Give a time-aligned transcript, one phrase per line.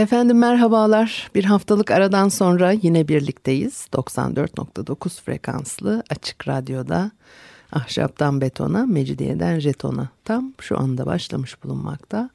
[0.00, 1.30] Efendim merhabalar.
[1.34, 3.86] Bir haftalık aradan sonra yine birlikteyiz.
[3.92, 7.10] 94.9 frekanslı açık radyoda
[7.72, 12.30] ahşaptan betona, mecidiyeden jetona tam şu anda başlamış bulunmakta.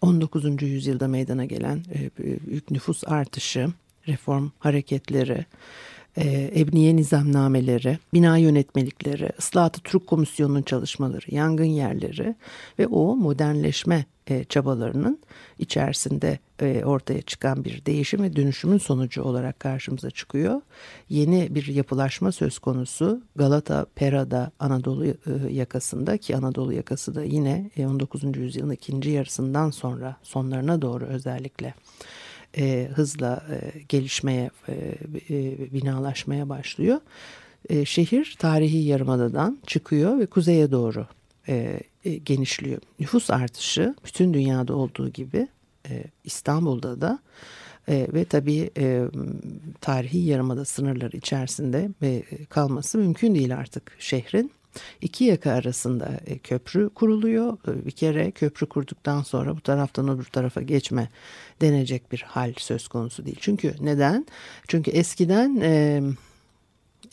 [0.00, 0.62] 19.
[0.62, 2.10] yüzyılda meydana gelen e,
[2.46, 3.68] büyük nüfus artışı,
[4.08, 5.46] reform hareketleri,
[6.18, 12.34] e, ebniye nizamnameleri, bina yönetmelikleri, ıslahatı Türk Komisyonu'nun çalışmaları, yangın yerleri
[12.78, 15.18] ve o modernleşme e, çabalarının
[15.58, 20.60] içerisinde e, ortaya çıkan bir değişim ve dönüşümün sonucu olarak karşımıza çıkıyor.
[21.08, 25.14] Yeni bir yapılaşma söz konusu Galata, Pera'da Anadolu e,
[25.50, 28.24] yakasında ki Anadolu yakası da yine 19.
[28.24, 31.74] E, yüzyılın ikinci yarısından sonra sonlarına doğru özellikle
[32.58, 34.72] e, hızla e, gelişmeye, e,
[35.30, 37.00] e, binalaşmaya başlıyor.
[37.68, 41.06] E, şehir tarihi yarımadadan çıkıyor ve kuzeye doğru
[41.48, 42.80] e, e, genişliyor.
[43.00, 45.48] Nüfus artışı bütün dünyada olduğu gibi
[45.90, 47.18] e, İstanbul'da da
[47.88, 49.04] e, ve tabii e,
[49.80, 54.52] tarihi yarımada sınırları içerisinde e, kalması mümkün değil artık şehrin.
[55.00, 57.58] İki yaka arasında e, köprü kuruluyor.
[57.68, 61.08] E, bir kere köprü kurduktan sonra bu taraftan öbür tarafa geçme
[61.60, 63.38] denecek bir hal söz konusu değil.
[63.40, 64.26] Çünkü neden?
[64.68, 66.02] Çünkü eskiden e,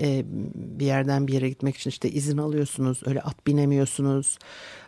[0.01, 0.23] e,
[0.55, 4.37] bir yerden bir yere gitmek için işte izin alıyorsunuz öyle at binemiyorsunuz.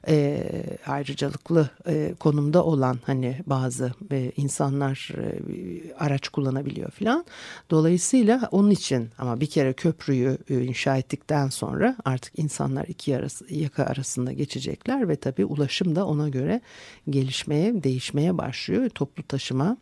[0.07, 0.43] E,
[0.87, 7.25] ayrıcalıklı e, konumda olan hani bazı e, insanlar e, araç kullanabiliyor filan.
[7.69, 13.53] Dolayısıyla onun için ama bir kere köprüyü e, inşa ettikten sonra artık insanlar iki arası,
[13.53, 16.61] yaka arasında geçecekler ve tabii ulaşım da ona göre
[17.09, 18.89] gelişmeye değişmeye başlıyor.
[18.89, 19.77] Toplu taşıma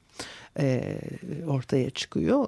[0.59, 0.99] e,
[1.47, 2.47] ortaya çıkıyor.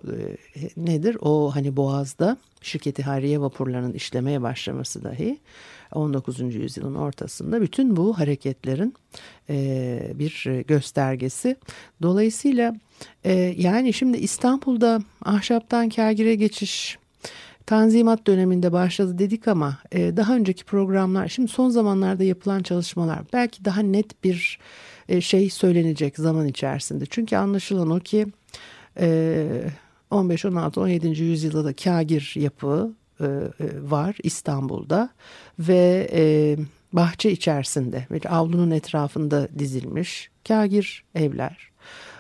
[0.55, 1.17] E, nedir?
[1.21, 5.39] O hani Boğaz'da şirketi hariye vapurlarının işlemeye başlaması dahi
[5.93, 6.39] 19.
[6.55, 8.93] yüzyılın ortasında bütün bu hareketlerin
[9.49, 11.55] e, bir göstergesi.
[12.01, 12.75] Dolayısıyla
[13.23, 16.97] e, yani şimdi İstanbul'da ahşaptan kagire geçiş
[17.65, 23.65] Tanzimat döneminde başladı dedik ama e, daha önceki programlar şimdi son zamanlarda yapılan çalışmalar belki
[23.65, 24.59] daha net bir
[25.09, 27.05] e, şey söylenecek zaman içerisinde.
[27.09, 28.27] Çünkü anlaşılan o ki
[30.11, 31.07] 15, 16, 17.
[31.07, 33.49] yüzyılda da kagir yapı e, e,
[33.81, 35.09] var İstanb'ul'da
[35.59, 36.07] ve
[36.93, 41.74] bahçe içerisinde bir avlunun etrafında dizilmiş kagir evler.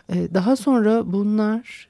[0.09, 1.89] Daha sonra bunlar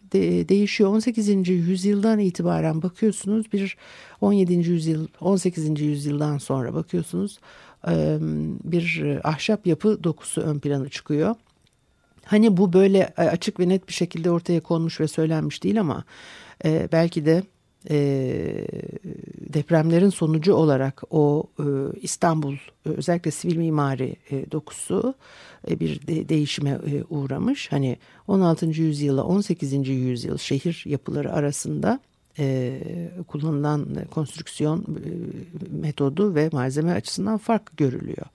[0.50, 0.90] değişiyor.
[0.90, 1.50] 18.
[1.50, 3.78] yüzyıldan itibaren bakıyorsunuz bir
[4.22, 4.54] 17.
[4.54, 5.82] yüzyıl 18.
[5.82, 7.40] yüzyıldan sonra bakıyorsunuz
[8.64, 11.36] bir ahşap yapı dokusu ön plana çıkıyor.
[12.26, 16.04] Hani bu böyle açık ve net bir şekilde ortaya konmuş ve söylenmiş değil ama
[16.66, 17.44] belki de
[19.54, 21.44] depremlerin sonucu olarak o
[22.02, 24.16] İstanbul özellikle sivil mimari
[24.52, 25.14] dokusu
[25.70, 26.80] bir değişime
[27.10, 27.72] uğramış.
[27.72, 27.98] Hani
[28.28, 28.66] 16.
[28.66, 29.88] yüzyıla 18.
[29.90, 32.00] yüzyıl şehir yapıları arasında
[32.40, 32.82] e,
[33.28, 34.86] kullanılan konstrüksiyon e,
[35.82, 38.26] metodu ve malzeme açısından fark görülüyor.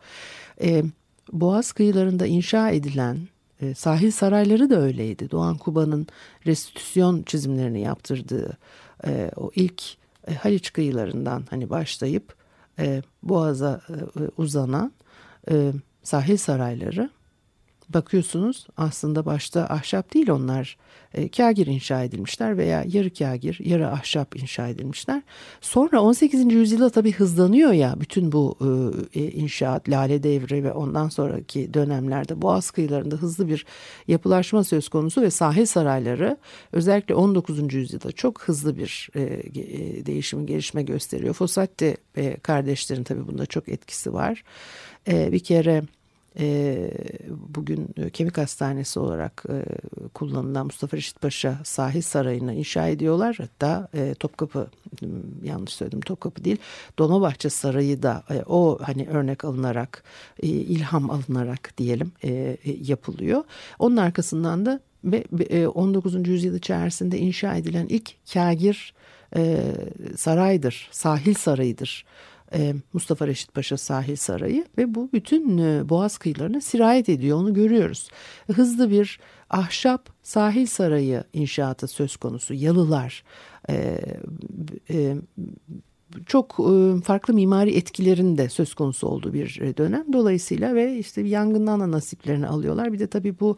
[0.62, 0.84] E,
[1.32, 3.18] Boğaz kıyılarında inşa edilen
[3.60, 5.30] e, sahil sarayları da öyleydi.
[5.30, 6.06] Doğan Kuba'nın
[6.46, 8.58] restitüsyon çizimlerini yaptırdığı
[9.06, 9.82] e, o ilk
[10.28, 12.34] e, Haliç kıyılarından hani başlayıp
[12.78, 13.94] e, Boğaz'a e,
[14.36, 14.92] uzanan
[15.50, 17.10] e, sahil sarayları
[17.94, 20.76] bakıyorsunuz aslında başta ahşap değil onlar
[21.14, 25.22] e, kagir inşa edilmişler veya yarı kagir yarı ahşap inşa edilmişler.
[25.60, 26.52] Sonra 18.
[26.52, 28.56] yüzyılda tabii hızlanıyor ya bütün bu
[29.14, 33.66] e, e, inşaat lale devri ve ondan sonraki dönemlerde Boğaz kıyılarında hızlı bir
[34.08, 36.36] yapılaşma söz konusu ve sahil sarayları
[36.72, 37.74] özellikle 19.
[37.74, 41.34] yüzyılda çok hızlı bir e, e, değişim gelişme gösteriyor.
[41.34, 44.44] Fossati e, kardeşlerin tabii bunda çok etkisi var.
[45.08, 45.82] E, bir kere
[46.38, 46.90] e,
[47.28, 49.64] bugün kemik hastanesi olarak e,
[50.14, 53.36] kullanılan Mustafa Reşit Paşa sahil sarayını inşa ediyorlar.
[53.38, 54.66] Hatta e, Topkapı
[55.42, 56.56] yanlış söyledim Topkapı değil
[56.98, 60.04] Dolmabahçe Sarayı da e, o hani örnek alınarak
[60.42, 63.44] e, ilham alınarak diyelim e, e, yapılıyor.
[63.78, 66.14] Onun arkasından da ve 19.
[66.14, 68.94] E, yüzyıl içerisinde inşa edilen ilk kagir
[69.36, 69.62] e,
[70.16, 72.04] saraydır, sahil sarayıdır.
[72.54, 77.54] E, Mustafa Reşit Paşa Sahil Sarayı ve bu bütün e, Boğaz kıyılarına sirayet ediyor onu
[77.54, 78.08] görüyoruz.
[78.52, 79.20] Hızlı bir
[79.50, 83.24] ahşap sahil sarayı inşaatı söz konusu yalılar
[83.70, 85.16] e,
[86.26, 86.56] çok
[87.04, 90.12] farklı mimari etkilerin de söz konusu olduğu bir dönem.
[90.12, 92.92] Dolayısıyla ve işte yangından da nasiplerini alıyorlar.
[92.92, 93.56] Bir de tabii bu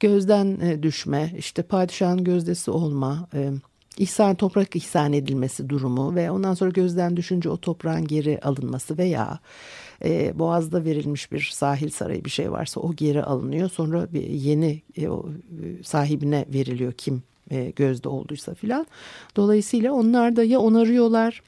[0.00, 3.28] gözden düşme, işte padişahın gözdesi olma,
[4.00, 9.38] ihsan toprak ihsan edilmesi durumu ve ondan sonra gözden düşünce o toprağın geri alınması veya
[10.04, 13.70] e, Boğaz'da verilmiş bir sahil sarayı bir şey varsa o geri alınıyor.
[13.70, 18.86] Sonra bir yeni e, o, e, sahibine veriliyor kim e, gözde olduysa filan.
[19.36, 21.42] Dolayısıyla onlar da ya onarıyorlar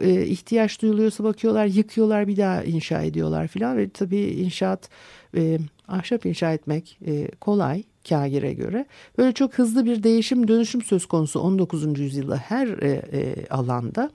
[0.00, 4.88] e, ihtiyaç duyuluyorsa bakıyorlar yıkıyorlar bir daha inşa ediyorlar filan ve tabii inşaat
[5.36, 5.58] e,
[5.92, 8.86] ahşap inşa etmek e, kolay Kagir'e göre.
[9.18, 11.98] Böyle çok hızlı bir değişim dönüşüm söz konusu 19.
[12.00, 14.10] yüzyılda her e, e, alanda.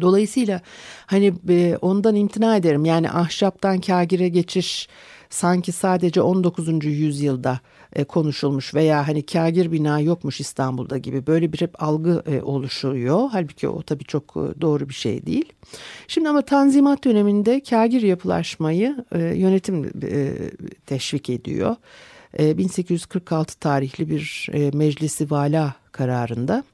[0.00, 0.60] Dolayısıyla
[1.06, 2.84] hani e, ondan imtina ederim.
[2.84, 4.88] Yani ahşaptan kagire geçiş
[5.32, 6.84] sanki sadece 19.
[6.84, 7.60] yüzyılda
[7.92, 13.28] e, konuşulmuş veya hani kagir bina yokmuş İstanbul'da gibi böyle bir hep algı e, oluşuyor.
[13.32, 15.52] Halbuki o tabii çok e, doğru bir şey değil.
[16.08, 19.90] Şimdi ama Tanzimat döneminde kagir yapılaşmayı yönetim
[20.86, 21.76] teşvik ediyor.
[22.38, 26.64] 1846 e, tarihli bir e, meclisi vala kararında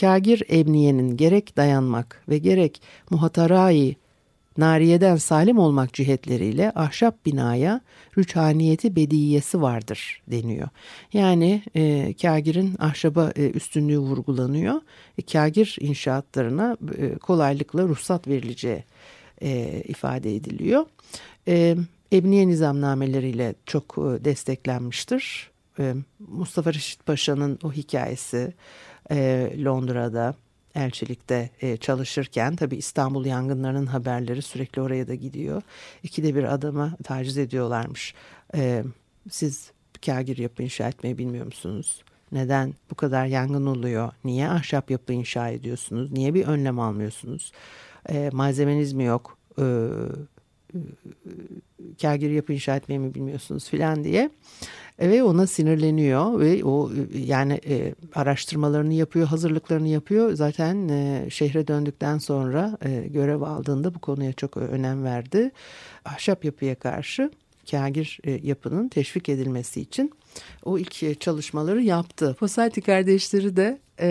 [0.00, 3.96] Kagir Emniye'nin gerek dayanmak ve gerek muhatarai
[4.58, 7.80] nariyeden salim olmak cihetleriyle ahşap binaya
[8.18, 10.68] rüçhaniyeti bediyesi vardır deniyor.
[11.12, 14.80] Yani e, kagir'in ahşaba e, üstünlüğü vurgulanıyor.
[15.18, 18.84] E, kagir inşaatlarına e, kolaylıkla ruhsat verileceği
[19.42, 20.86] e, ifade ediliyor.
[21.48, 21.76] E,
[22.12, 25.50] Ebniye nizamnameleriyle çok e, desteklenmiştir.
[25.78, 28.54] E, Mustafa Reşit Paşa'nın o hikayesi
[29.10, 30.34] e, Londra'da
[30.74, 31.50] elçilikte
[31.80, 35.62] çalışırken tabi İstanbul yangınlarının haberleri sürekli oraya da gidiyor.
[36.02, 38.14] İkide bir adama taciz ediyorlarmış.
[39.30, 39.70] Siz
[40.06, 42.04] kagir yapı inşa etmeyi bilmiyor musunuz?
[42.32, 44.12] Neden bu kadar yangın oluyor?
[44.24, 46.12] Niye ahşap yapı inşa ediyorsunuz?
[46.12, 47.52] Niye bir önlem almıyorsunuz?
[48.32, 49.38] malzemeniz mi yok?
[52.02, 54.30] Kagir yapı inşa etmeyi mi bilmiyorsunuz filan diye
[55.00, 56.90] ve ona sinirleniyor ve o
[57.26, 60.32] yani e, araştırmalarını yapıyor, hazırlıklarını yapıyor.
[60.32, 65.50] Zaten e, şehre döndükten sonra e, görev aldığında bu konuya çok önem verdi.
[66.04, 67.30] Ahşap yapıya karşı
[67.70, 70.12] kagir e, yapının teşvik edilmesi için
[70.64, 72.36] o ilk çalışmaları yaptı.
[72.40, 74.08] Fosati kardeşleri de e,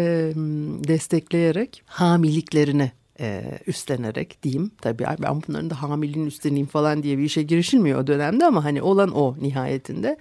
[0.88, 2.92] destekleyerek hamiliklerini
[3.24, 4.72] e, üstlenerek diyeyim.
[4.82, 8.82] Tabii ben bunların da hamilin üstleneyim falan diye bir işe girişilmiyor o dönemde ama hani
[8.82, 10.18] olan o nihayetinde.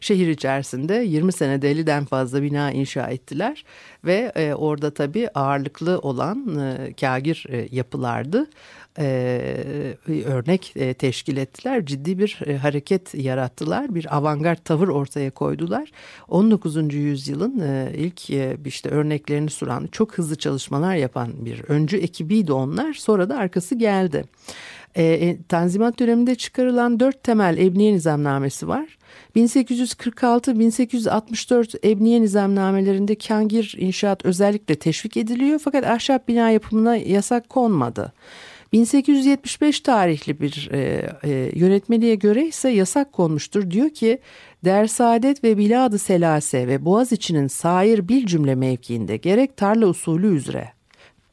[0.00, 3.64] Şehir içerisinde 20 senede 50'den fazla bina inşa ettiler
[4.04, 8.46] ve e, orada tabii ağırlıklı olan e, kagir e, yapılardı
[8.98, 9.96] e,
[10.26, 11.86] örnek e, teşkil ettiler.
[11.86, 13.94] Ciddi bir e, hareket yarattılar.
[13.94, 15.90] Bir avantgard tavır ortaya koydular.
[16.28, 16.94] 19.
[16.94, 22.92] yüzyılın e, ilk e, işte örneklerini sunan çok hızlı çalışmalar yapan bir öncü ekibiydi onlar.
[22.92, 24.24] Sonra da arkası geldi.
[24.94, 28.98] E, e Tanzimat döneminde çıkarılan dört temel Ebniye Nizamnamesi var.
[29.36, 38.12] 1846-1864 Ebniye Nizamnamelerinde kangir inşaat özellikle teşvik ediliyor fakat ahşap bina yapımına yasak konmadı.
[38.74, 43.70] 1875 tarihli bir e, e, yönetmeliğe göre ise yasak konmuştur.
[43.70, 44.18] Diyor ki
[44.64, 50.72] Dersaadet ve Biladı Selase ve Boğaziçi'nin sair bil cümle mevkiinde gerek tarla usulü üzere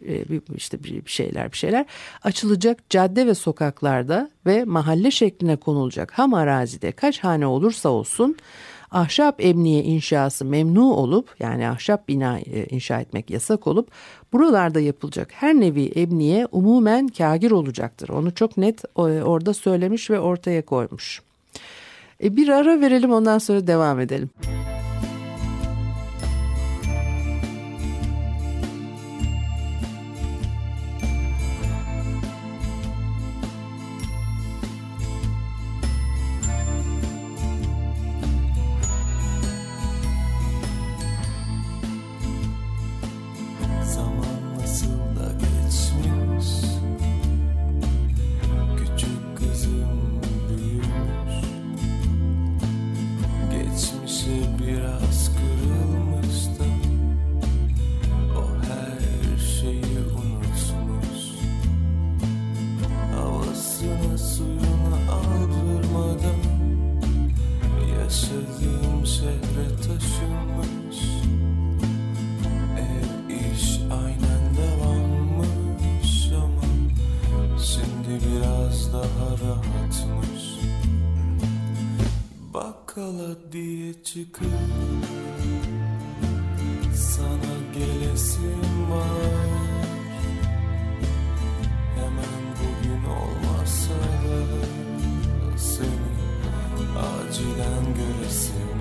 [0.07, 0.23] e,
[0.55, 1.85] işte bir şeyler bir şeyler
[2.23, 8.37] açılacak cadde ve sokaklarda ve mahalle şekline konulacak ham arazide kaç hane olursa olsun
[8.91, 13.91] ahşap emniye inşası memnu olup yani ahşap bina e, inşa etmek yasak olup
[14.33, 18.09] buralarda yapılacak her nevi emniye umumen kagir olacaktır.
[18.09, 21.21] Onu çok net orada söylemiş ve ortaya koymuş.
[22.23, 24.29] E, bir ara verelim ondan sonra devam edelim.
[84.03, 84.47] Çıkıp
[86.95, 89.49] sana gelesim var.
[91.95, 93.93] Hemen bugün olmazsa
[95.57, 96.11] seni
[96.97, 98.80] acilen göresim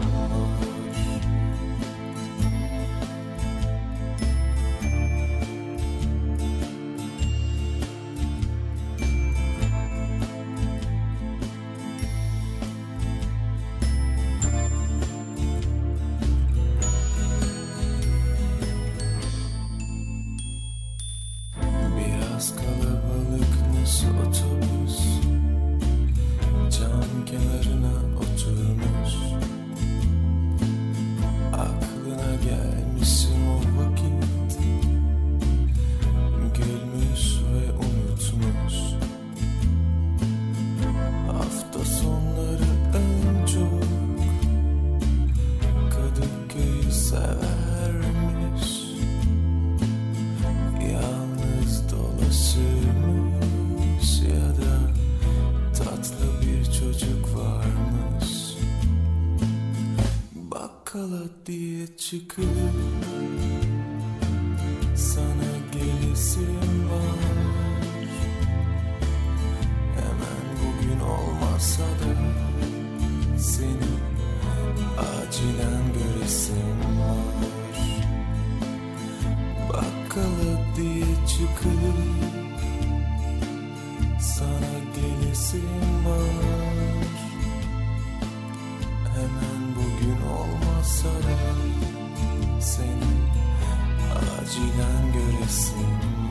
[85.53, 87.05] gelesim var.
[89.15, 93.11] Hemen bugün olmasa da seni
[94.41, 96.30] acilen göresim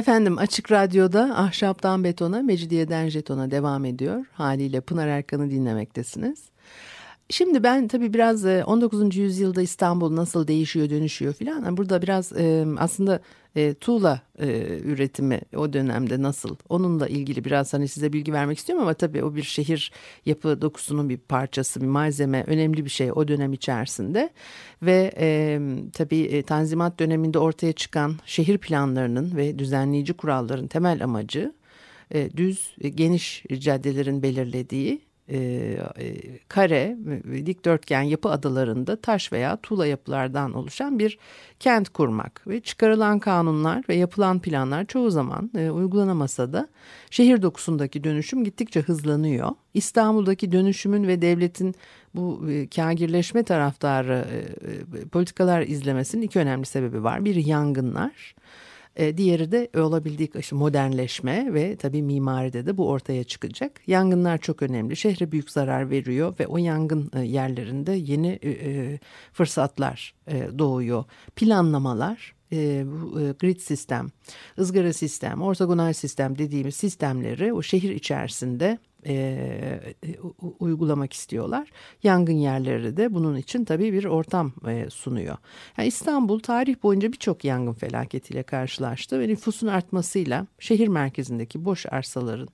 [0.00, 4.26] Efendim Açık Radyo'da Ahşaptan Betona, Mecidiyeden Jeton'a devam ediyor.
[4.32, 6.44] Haliyle Pınar Erkan'ı dinlemektesiniz.
[7.30, 9.18] Şimdi ben tabii biraz 19.
[9.18, 11.76] E, yüzyılda İstanbul nasıl değişiyor dönüşüyor filan.
[11.76, 12.32] Burada biraz
[12.78, 13.20] aslında
[13.80, 14.20] tuğla
[14.84, 19.34] üretimi o dönemde nasıl onunla ilgili biraz hani size bilgi vermek istiyorum ama tabii o
[19.34, 19.92] bir şehir
[20.26, 24.30] yapı dokusunun bir parçası bir malzeme önemli bir şey o dönem içerisinde
[24.82, 25.10] ve
[25.92, 31.52] tabii Tanzimat döneminde ortaya çıkan şehir planlarının ve düzenleyici kuralların temel amacı
[32.36, 35.38] düz geniş caddelerin belirlediği e,
[35.98, 36.96] e, kare,
[37.46, 41.18] dikdörtgen yapı adalarında taş veya tuğla yapılardan oluşan bir
[41.60, 46.68] kent kurmak ve çıkarılan kanunlar ve yapılan planlar çoğu zaman e, uygulanamasa da
[47.10, 49.50] şehir dokusundaki dönüşüm gittikçe hızlanıyor.
[49.74, 51.74] İstanbul'daki dönüşümün ve devletin
[52.14, 57.24] bu e, kagirleşme taraftarı e, e, politikalar izlemesinin iki önemli sebebi var.
[57.24, 58.34] Biri yangınlar.
[58.96, 63.80] E, diğeri de olabildiği işte modernleşme ve tabii mimaride de bu ortaya çıkacak.
[63.86, 64.96] Yangınlar çok önemli.
[64.96, 68.98] Şehre büyük zarar veriyor ve o yangın e, yerlerinde yeni e,
[69.32, 70.14] fırsatlar
[70.58, 71.04] doğuyor.
[71.36, 74.08] Planlamalar e, bu e, grid sistem,
[74.58, 79.94] ızgara sistem, ortogonal sistem dediğimiz sistemleri o şehir içerisinde e,
[80.60, 81.70] uygulamak istiyorlar.
[82.02, 85.36] Yangın yerleri de bunun için tabii bir ortam e, sunuyor.
[85.78, 92.48] Yani İstanbul tarih boyunca birçok yangın felaketiyle karşılaştı ve nüfusun artmasıyla şehir merkezindeki boş arsaların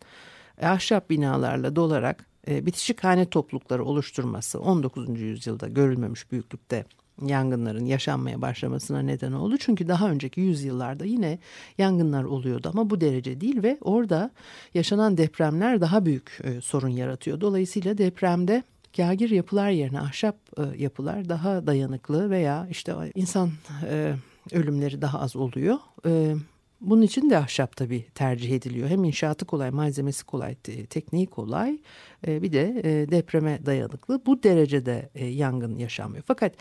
[0.62, 5.20] ahşap binalarla dolarak e, bitişik hane toplulukları oluşturması 19.
[5.20, 6.84] yüzyılda görülmemiş büyüklükte
[7.22, 9.56] yangınların yaşanmaya başlamasına neden oldu.
[9.56, 11.38] Çünkü daha önceki yüzyıllarda yine
[11.78, 14.30] yangınlar oluyordu ama bu derece değil ve orada
[14.74, 17.40] yaşanan depremler daha büyük e, sorun yaratıyor.
[17.40, 18.62] Dolayısıyla depremde
[18.96, 23.50] kagir yapılar yerine ahşap e, yapılar daha dayanıklı veya işte insan
[23.90, 24.14] e,
[24.52, 25.76] ölümleri daha az oluyor.
[26.06, 26.34] E,
[26.80, 28.88] bunun için de ahşap tabii tercih ediliyor.
[28.88, 30.54] Hem inşaatı kolay, malzemesi kolay,
[30.90, 31.78] tekniği kolay.
[32.26, 34.26] E, bir de e, depreme dayanıklı.
[34.26, 36.24] Bu derecede e, yangın yaşanmıyor.
[36.26, 36.54] Fakat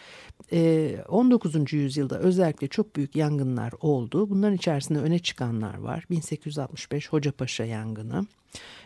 [1.10, 1.74] 19.
[1.74, 4.30] yüzyılda özellikle çok büyük yangınlar oldu.
[4.30, 6.06] Bunların içerisinde öne çıkanlar var.
[6.10, 8.26] 1865 Hocapaşa yangını.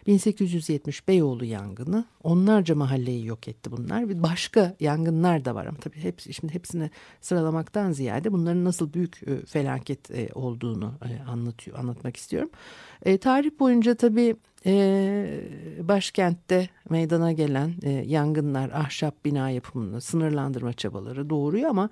[0.07, 4.23] 1870 Beyoğlu yangını onlarca mahalleyi yok etti bunlar.
[4.23, 6.89] Başka yangınlar da var ama tabii hepsi, şimdi hepsini
[7.21, 12.49] sıralamaktan ziyade bunların nasıl büyük e, felaket e, olduğunu e, anlatıyor anlatmak istiyorum.
[13.05, 14.35] E, tarih boyunca tabii
[14.65, 15.41] e,
[15.81, 21.89] başkentte meydana gelen e, yangınlar, ahşap bina yapımını sınırlandırma çabaları doğuruyor ama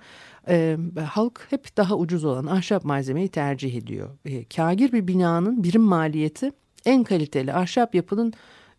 [0.48, 4.10] e, halk hep daha ucuz olan ahşap malzemeyi tercih ediyor.
[4.26, 6.52] E, kagir bir binanın birim maliyeti
[6.88, 8.34] en kaliteli ahşap yapının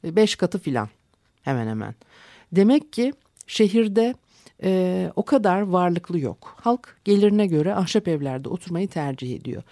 [0.04, 0.88] e, beş katı filan
[1.42, 1.94] hemen hemen.
[2.52, 3.12] Demek ki
[3.46, 4.14] şehirde
[4.62, 6.56] e, o kadar varlıklı yok.
[6.60, 9.62] Halk gelirine göre ahşap evlerde oturmayı tercih ediyor.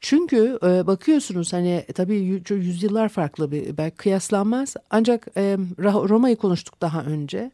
[0.00, 4.76] Çünkü e, bakıyorsunuz hani tabii yüzyıllar farklı bir belki kıyaslanmaz.
[4.90, 7.50] Ancak e, Roma'yı konuştuk daha önce.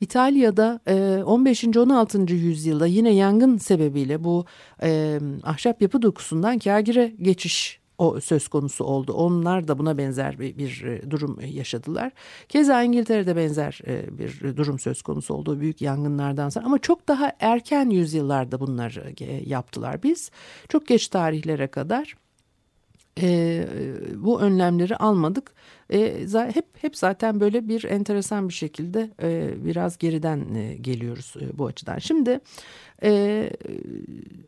[0.00, 1.64] İtalya'da e, 15.
[1.64, 2.32] 16.
[2.32, 4.44] yüzyılda yine yangın sebebiyle bu
[4.82, 9.12] e, ahşap yapı dokusundan kagire geçiş o söz konusu oldu.
[9.12, 12.12] Onlar da buna benzer bir, bir e, durum yaşadılar.
[12.48, 16.66] Keza İngiltere'de benzer e, bir durum söz konusu oldu büyük yangınlardan sonra.
[16.66, 20.02] Ama çok daha erken yüzyıllarda bunları e, yaptılar.
[20.02, 20.30] Biz
[20.68, 22.16] çok geç tarihlere kadar
[23.22, 23.66] e,
[24.16, 25.52] bu önlemleri almadık.
[25.92, 31.58] E, hep hep zaten böyle bir enteresan bir şekilde e, biraz geriden e, geliyoruz e,
[31.58, 31.98] bu açıdan.
[31.98, 32.40] Şimdi
[33.02, 33.50] e,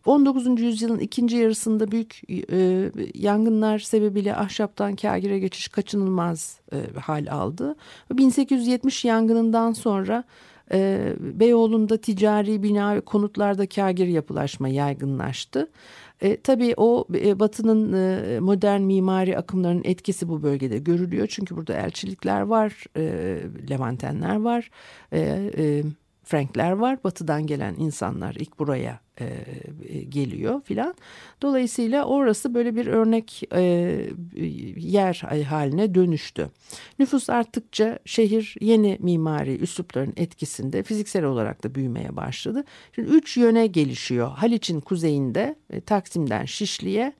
[0.07, 0.61] 19.
[0.61, 2.21] yüzyılın ikinci yarısında büyük
[2.53, 7.77] e, yangınlar sebebiyle ahşaptan kagire geçiş kaçınılmaz e, hal aldı.
[8.13, 10.25] 1870 yangınından sonra
[10.73, 15.69] e, Beyoğlu'nda ticari bina ve konutlarda kagir yapılaşma yaygınlaştı.
[16.21, 21.27] E, tabii o e, Batı'nın e, modern mimari akımlarının etkisi bu bölgede görülüyor.
[21.27, 23.03] Çünkü burada elçilikler var, e,
[23.71, 24.71] Levantenler var,
[25.13, 25.83] e, e,
[26.27, 27.05] Frankler var.
[27.05, 29.25] Batı'dan gelen insanlar ilk buraya e,
[29.89, 30.95] e, geliyor filan.
[31.43, 33.63] Dolayısıyla orası böyle bir örnek e,
[34.77, 35.15] yer
[35.49, 36.51] haline dönüştü.
[36.99, 42.65] Nüfus arttıkça şehir yeni mimari üslupların etkisinde fiziksel olarak da büyümeye başladı.
[42.93, 44.31] Şimdi üç yöne gelişiyor.
[44.31, 47.13] Haliç'in kuzeyinde e, Taksim'den Şişli'ye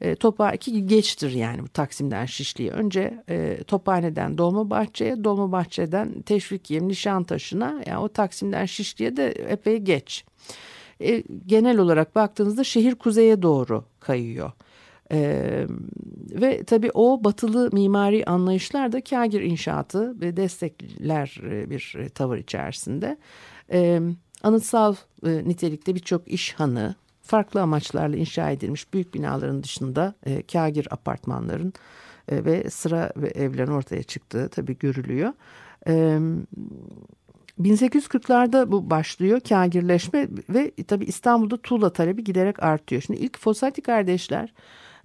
[0.00, 2.70] e, Topa iki geçtir yani bu Taksim'den Şişli'ye.
[2.70, 10.24] Önce e, Tophane'den Dolmabahçe'ye, Dolmabahçe'den Teşvikiye, Nişantaşı'na yani o Taksim'den Şişli'ye de epey geç.
[11.00, 14.52] E, genel olarak baktığınızda şehir kuzeye doğru kayıyor.
[15.12, 15.66] Ee,
[16.30, 22.38] ve tabii o batılı mimari anlayışlar da kagir inşaatı ve destekler e, bir e, tavır
[22.38, 23.16] içerisinde.
[23.72, 24.00] Ee,
[24.42, 24.94] anıtsal
[25.26, 26.94] e, nitelikte birçok iş hanı,
[27.26, 31.72] farklı amaçlarla inşa edilmiş büyük binaların dışında e, kagir apartmanların
[32.28, 35.32] e, ve sıra ve evlerin ortaya çıktığı tabii görülüyor.
[35.88, 36.18] E,
[37.60, 43.02] 1840'larda bu başlıyor kagirleşme ve tabii İstanbul'da tuğla talebi giderek artıyor.
[43.02, 44.52] Şimdi ilk Fossati kardeşler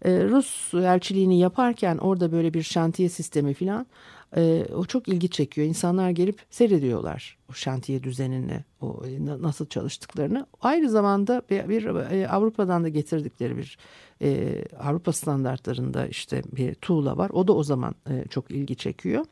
[0.06, 3.86] e, Rus elçiliğini yaparken orada böyle bir şantiye sistemi falan
[4.36, 5.67] e, o çok ilgi çekiyor.
[5.67, 10.46] İnsanlar gelip seyrediyorlar o şantiye düzenini, o e, nasıl çalıştıklarını.
[10.62, 13.78] Aynı zamanda bir, bir e, Avrupa'dan da getirdikleri bir
[14.22, 17.30] e, Avrupa standartlarında işte bir tuğla var.
[17.30, 19.26] O da o zaman e, çok ilgi çekiyor.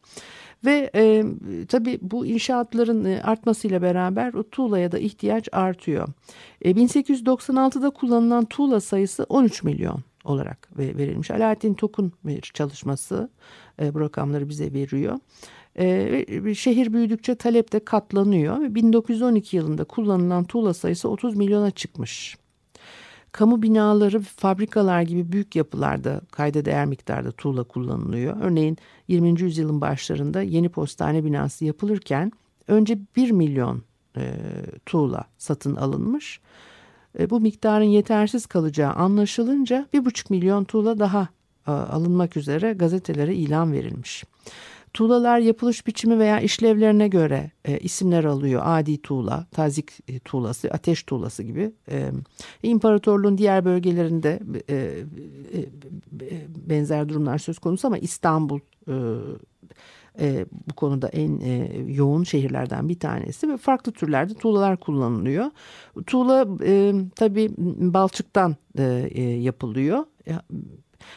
[0.66, 1.24] Ve e,
[1.68, 6.08] tabii bu inşaatların e, artmasıyla beraber o tuğlaya da ihtiyaç artıyor.
[6.62, 11.32] E, 1896'da kullanılan tuğla sayısı 13 milyon olarak verilmiş.
[11.32, 13.30] Alaaddin Tokun bir çalışması
[13.82, 15.20] e, bu rakamları bize veriyor.
[15.80, 18.58] E, şehir büyüdükçe talep de katlanıyor.
[18.58, 22.38] 1912 yılında kullanılan tuğla sayısı 30 milyona çıkmış.
[23.32, 28.38] Kamu binaları, fabrikalar gibi büyük yapılarda kayda değer miktarda tuğla kullanılıyor.
[28.42, 29.42] Örneğin 20.
[29.42, 32.32] yüzyılın başlarında yeni postane binası yapılırken
[32.68, 33.84] önce 1 milyon
[34.18, 34.34] e,
[34.86, 36.40] tuğla satın alınmış.
[37.20, 43.74] E, bu miktarın yetersiz kalacağı anlaşılınca 1,5 milyon tuğla daha e, alınmak üzere gazetelere ilan
[43.74, 44.24] verilmiş.
[44.94, 48.62] Tuğlalar yapılış biçimi veya işlevlerine göre e, isimler alıyor.
[48.66, 51.72] Adi tuğla, tazik e, tuğlası, ateş tuğlası gibi.
[51.92, 52.12] E,
[52.64, 55.66] imparatorluğun diğer bölgelerinde e, e,
[56.70, 58.94] benzer durumlar söz konusu ama İstanbul e,
[60.20, 65.46] e, bu konuda en e, yoğun şehirlerden bir tanesi ve farklı türlerde tuğlalar kullanılıyor.
[66.08, 67.52] Tuğla e, tabii
[67.94, 70.06] balçıktan e, e, yapılıyor.
[70.28, 70.34] E,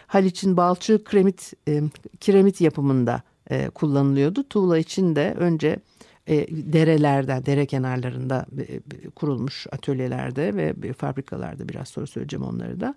[0.07, 1.83] Haliç'in balçığı kremit, e,
[2.21, 4.49] kiremit yapımında e, kullanılıyordu.
[4.49, 5.79] Tuğla için de önce
[6.27, 12.95] e, derelerden, dere kenarlarında e, kurulmuş atölyelerde ve fabrikalarda biraz sonra söyleyeceğim onları da.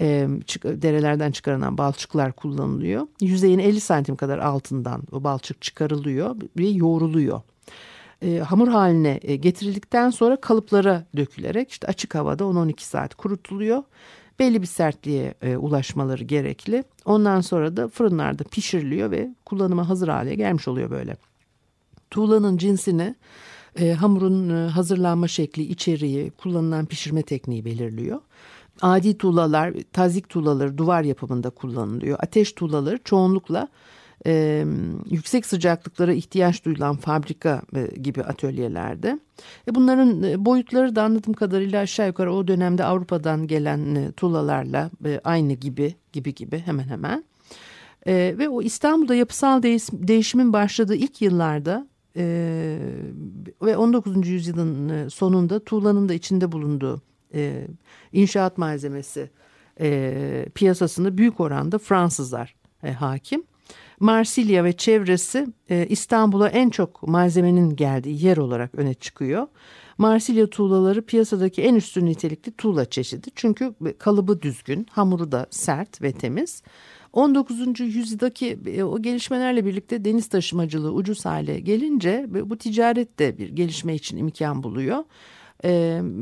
[0.00, 3.06] E, çık, derelerden çıkarılan balçıklar kullanılıyor.
[3.20, 7.40] Yüzeyin 50 santim kadar altından o balçık çıkarılıyor ve yoğruluyor.
[8.22, 13.82] E, hamur haline e, getirildikten sonra kalıplara dökülerek işte açık havada 10-12 saat kurutuluyor
[14.38, 16.84] belli bir sertliğe e, ulaşmaları gerekli.
[17.04, 21.16] Ondan sonra da fırınlarda pişiriliyor ve kullanıma hazır hale gelmiş oluyor böyle.
[22.10, 23.14] Tuğlanın cinsini
[23.80, 28.20] e, hamurun e, hazırlanma şekli, içeriği, kullanılan pişirme tekniği belirliyor.
[28.80, 32.18] Adi tuğlalar, tazik tuğlaları duvar yapımında kullanılıyor.
[32.20, 33.68] Ateş tuğlaları çoğunlukla
[34.26, 34.64] e,
[35.10, 39.20] yüksek sıcaklıklara ihtiyaç duyulan fabrika e, gibi atölyelerde.
[39.68, 44.90] E, bunların e, boyutları da anladığım kadarıyla aşağı yukarı o dönemde Avrupa'dan gelen e, tuğlalarla
[45.04, 47.24] e, aynı gibi gibi gibi hemen hemen.
[48.06, 52.78] E, ve o İstanbul'da yapısal değiş, değişimin başladığı ilk yıllarda e,
[53.62, 54.28] ve 19.
[54.28, 57.02] yüzyılın sonunda tuğlanın da içinde bulunduğu
[57.34, 57.66] e,
[58.12, 59.30] inşaat malzemesi
[59.80, 63.44] e, piyasasında büyük oranda Fransızlar e, hakim.
[64.00, 69.46] Marsilya ve çevresi e, İstanbul'a en çok malzemenin geldiği yer olarak öne çıkıyor.
[69.98, 73.28] Marsilya tuğlaları piyasadaki en üstün nitelikli tuğla çeşidi.
[73.34, 76.62] Çünkü kalıbı düzgün, hamuru da sert ve temiz.
[77.12, 77.80] 19.
[77.80, 83.94] yüzyıldaki e, o gelişmelerle birlikte deniz taşımacılığı ucuz hale gelince bu ticaret de bir gelişme
[83.94, 85.04] için imkan buluyor
[85.64, 85.70] e,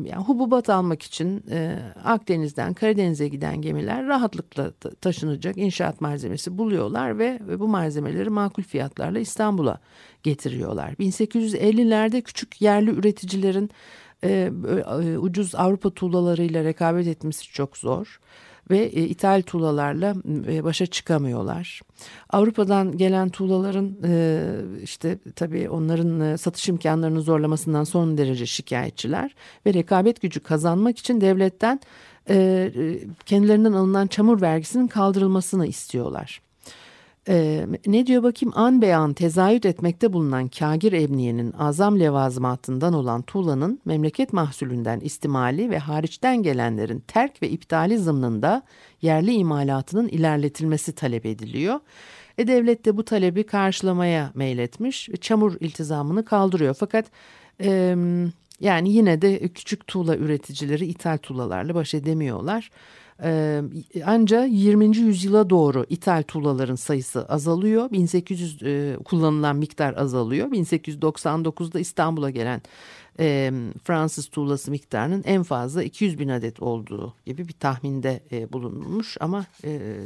[0.05, 4.71] yani hububat almak için e, Akdeniz'den Karadeniz'e giden gemiler rahatlıkla
[5.01, 9.81] taşınacak inşaat malzemesi buluyorlar ve, ve bu malzemeleri makul fiyatlarla İstanbul'a
[10.23, 10.93] getiriyorlar.
[10.93, 13.71] 1850'lerde küçük yerli üreticilerin
[14.25, 14.51] e,
[15.19, 18.21] ucuz Avrupa tuğlalarıyla rekabet etmesi çok zor
[18.71, 20.15] ve e, ithal tuğlalarla
[20.49, 21.81] e, başa çıkamıyorlar.
[22.31, 24.43] Avrupa'dan gelen tuğlaların e,
[24.83, 29.35] işte tabii onların e, satış imkanlarını zorlamasından son derece şikayetçiler
[29.67, 31.81] ve rekabet gücü kazanmak için devletten
[33.27, 36.41] kendilerinden alınan çamur vergisinin kaldırılmasını istiyorlar.
[37.29, 43.81] Ee, ne diyor bakayım an beyan tezahüt etmekte bulunan kagir emniyenin azam levazımatından olan tuğlanın
[43.85, 48.63] memleket mahsulünden istimali ve hariçten gelenlerin terk ve iptali zımnında
[49.03, 51.81] yerli imalatının ilerletilmesi talep ediliyor.
[52.39, 56.75] E devlet de bu talebi karşılamaya meyletmiş ve çamur iltizamını kaldırıyor.
[56.75, 57.07] Fakat
[57.61, 57.97] e,
[58.61, 62.71] yani yine de küçük tuğla üreticileri ithal tuğlalarla baş edemiyorlar.
[64.05, 64.97] Ancak 20.
[64.97, 67.91] yüzyıla doğru ithal tuğlaların sayısı azalıyor.
[67.91, 70.49] 1800 e, kullanılan miktar azalıyor.
[70.49, 72.63] 1899'da İstanbul'a gelen
[73.85, 78.23] Fransız tuğlası miktarının en fazla 200 bin adet olduğu gibi bir tahminde
[78.53, 79.17] bulunmuş.
[79.21, 79.45] Ama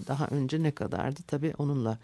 [0.09, 1.99] daha önce ne kadardı tabii onunla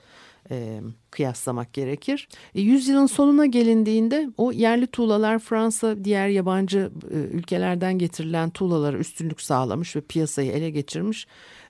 [0.51, 0.81] e,
[1.11, 2.29] kıyaslamak gerekir.
[2.55, 9.41] E, yüzyılın sonuna gelindiğinde o yerli tuğlalar Fransa diğer yabancı e, ülkelerden getirilen tuğlalara üstünlük
[9.41, 11.27] sağlamış ve piyasayı ele geçirmiş.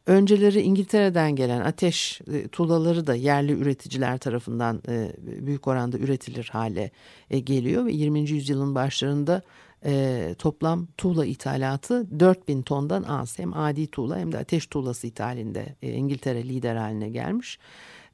[0.07, 6.91] Önceleri İngiltere'den gelen ateş e, tuğlaları da yerli üreticiler tarafından e, büyük oranda üretilir hale
[7.31, 8.21] e, geliyor ve 20.
[8.21, 9.43] yüzyılın başlarında
[9.85, 13.39] e, toplam tuğla ithalatı 4000 tondan az.
[13.39, 17.59] Hem adi tuğla hem de ateş tuğlası ithalinde e, İngiltere lider haline gelmiş.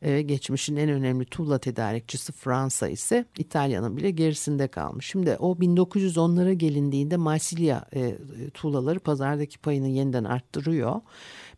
[0.02, 5.06] E, geçmişin en önemli tuğla tedarikçisi Fransa ise İtalya'nın bile gerisinde kalmış.
[5.06, 8.16] Şimdi o 1910'lara gelindiğinde Marsilya e,
[8.54, 11.00] tuğlaları pazardaki payını yeniden arttırıyor.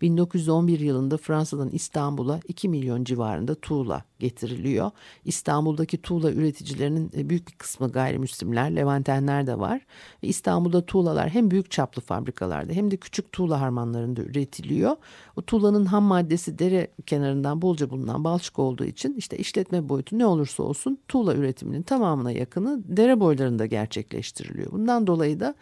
[0.03, 4.91] 1911 yılında Fransa'dan İstanbul'a 2 milyon civarında tuğla getiriliyor.
[5.25, 9.87] İstanbul'daki tuğla üreticilerinin e, büyük bir kısmı gayrimüslimler, Levantenler de var.
[10.23, 14.97] Ve İstanbul'da tuğlalar hem büyük çaplı fabrikalarda hem de küçük tuğla harmanlarında üretiliyor.
[15.37, 20.27] O tuğlanın ham maddesi dere kenarından bolca bulunan balçık olduğu için işte işletme boyutu ne
[20.27, 24.73] olursa olsun tuğla üretiminin tamamına yakını dere boylarında gerçekleştiriliyor.
[24.73, 25.55] Bundan dolayı da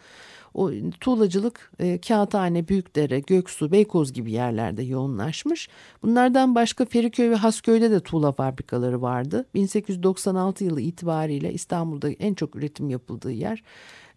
[0.53, 5.69] o tuğlacılık e, Kağıthane, Büyükdere, Göksu, Beykoz gibi yerlerde yoğunlaşmış.
[6.03, 9.45] Bunlardan başka Feriköy ve Hasköy'de de tuğla fabrikaları vardı.
[9.53, 13.63] 1896 yılı itibariyle İstanbul'da en çok üretim yapıldığı yer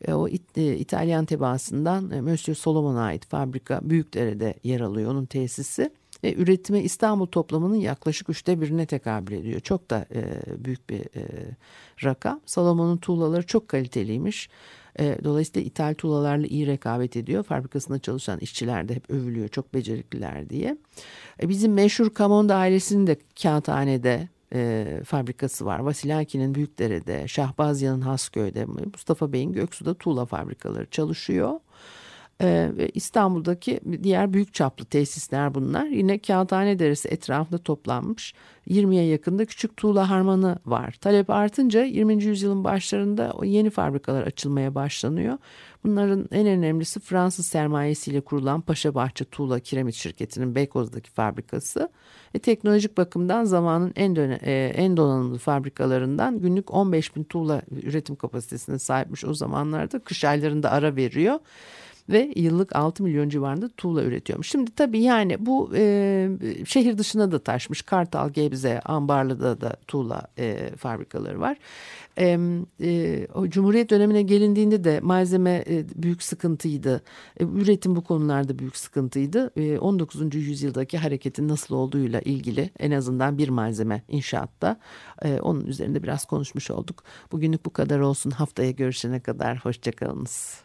[0.08, 5.26] e, o İt, e, İtalyan tebaasından e, Monsieur Solomon'a ait fabrika Büyükdere'de yer alıyor onun
[5.26, 5.90] tesisi
[6.24, 9.60] ve üretime İstanbul toplamının yaklaşık üçte birine tekabül ediyor.
[9.60, 10.22] Çok da e,
[10.64, 11.26] büyük bir e,
[12.04, 12.40] rakam.
[12.46, 14.48] Salomon'un tuğlaları çok kaliteliymiş.
[15.00, 17.42] E, dolayısıyla ithal tuğlalarla iyi rekabet ediyor.
[17.42, 20.76] Fabrikasında çalışan işçiler de hep övülüyor çok becerikliler diye.
[21.42, 25.78] E, bizim meşhur Kamonda ailesinin de kağıthanede e, fabrikası var.
[25.78, 31.60] Vasilaki'nin Büyükdere'de, Şahbazya'nın Hasköy'de, Mustafa Bey'in Göksu'da tuğla fabrikaları çalışıyor.
[32.42, 35.86] Ee, İstanbul'daki diğer büyük çaplı tesisler bunlar.
[35.86, 38.34] Yine Kağıthane Deresi etrafında toplanmış
[38.68, 40.94] 20'ye yakında küçük tuğla harmanı var.
[41.00, 42.24] Talep artınca 20.
[42.24, 45.38] yüzyılın başlarında o yeni fabrikalar açılmaya başlanıyor.
[45.84, 51.88] Bunların en önemlisi Fransız sermayesiyle kurulan Paşabahçe Tuğla Kiremit Şirketi'nin Beykoz'daki fabrikası.
[52.34, 58.16] E, teknolojik bakımdan zamanın en, döne, e, en donanımlı fabrikalarından günlük 15 bin tuğla üretim
[58.16, 59.98] kapasitesine sahipmiş o zamanlarda.
[59.98, 61.38] Kış aylarında ara veriyor
[62.08, 64.48] ve yıllık 6 milyon civarında tuğla üretiyormuş.
[64.48, 66.28] Şimdi tabii yani bu e,
[66.66, 67.82] şehir dışına da taşmış.
[67.82, 71.56] Kartal, Gebze, Ambarlı'da da tuğla e, fabrikaları var.
[72.18, 72.38] E,
[72.80, 77.02] e, o Cumhuriyet dönemine gelindiğinde de malzeme e, büyük sıkıntıydı.
[77.40, 79.50] E, üretim bu konularda büyük sıkıntıydı.
[79.56, 80.34] E, 19.
[80.34, 84.76] yüzyıldaki hareketin nasıl olduğuyla ilgili en azından bir malzeme inşaatta.
[85.22, 87.04] E, onun üzerinde biraz konuşmuş olduk.
[87.32, 88.30] Bugünlük bu kadar olsun.
[88.30, 90.64] Haftaya görüşene kadar hoşçakalınız.